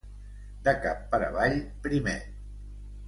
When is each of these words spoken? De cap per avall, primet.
De 0.67 0.73
cap 0.85 1.03
per 1.13 1.21
avall, 1.27 1.59
primet. 1.85 2.33